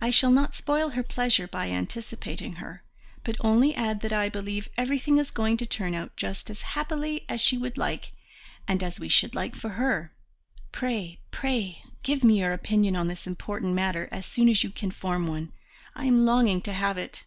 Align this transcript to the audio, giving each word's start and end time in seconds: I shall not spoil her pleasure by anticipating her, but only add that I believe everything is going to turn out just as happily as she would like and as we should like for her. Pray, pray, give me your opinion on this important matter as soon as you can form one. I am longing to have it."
I 0.00 0.10
shall 0.10 0.30
not 0.30 0.54
spoil 0.54 0.90
her 0.90 1.02
pleasure 1.02 1.48
by 1.48 1.70
anticipating 1.70 2.52
her, 2.52 2.84
but 3.24 3.36
only 3.40 3.74
add 3.74 4.00
that 4.02 4.12
I 4.12 4.28
believe 4.28 4.68
everything 4.76 5.18
is 5.18 5.32
going 5.32 5.56
to 5.56 5.66
turn 5.66 5.92
out 5.92 6.14
just 6.16 6.48
as 6.50 6.62
happily 6.62 7.24
as 7.28 7.40
she 7.40 7.58
would 7.58 7.76
like 7.76 8.12
and 8.68 8.80
as 8.80 9.00
we 9.00 9.08
should 9.08 9.34
like 9.34 9.56
for 9.56 9.70
her. 9.70 10.14
Pray, 10.70 11.18
pray, 11.32 11.82
give 12.04 12.22
me 12.22 12.38
your 12.38 12.52
opinion 12.52 12.94
on 12.94 13.08
this 13.08 13.26
important 13.26 13.74
matter 13.74 14.08
as 14.12 14.24
soon 14.24 14.48
as 14.48 14.62
you 14.62 14.70
can 14.70 14.92
form 14.92 15.26
one. 15.26 15.52
I 15.96 16.04
am 16.04 16.24
longing 16.24 16.62
to 16.62 16.72
have 16.72 16.96
it." 16.96 17.24